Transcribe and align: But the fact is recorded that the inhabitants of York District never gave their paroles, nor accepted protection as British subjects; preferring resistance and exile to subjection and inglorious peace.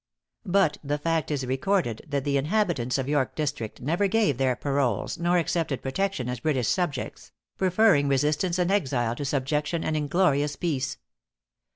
But 0.47 0.79
the 0.83 0.97
fact 0.97 1.29
is 1.29 1.45
recorded 1.45 2.01
that 2.09 2.23
the 2.23 2.35
inhabitants 2.35 2.97
of 2.97 3.07
York 3.07 3.35
District 3.35 3.79
never 3.81 4.07
gave 4.07 4.39
their 4.39 4.55
paroles, 4.55 5.19
nor 5.19 5.37
accepted 5.37 5.83
protection 5.83 6.27
as 6.27 6.39
British 6.39 6.69
subjects; 6.69 7.31
preferring 7.55 8.07
resistance 8.07 8.57
and 8.57 8.71
exile 8.71 9.13
to 9.15 9.25
subjection 9.25 9.83
and 9.83 9.95
inglorious 9.95 10.55
peace. 10.55 10.97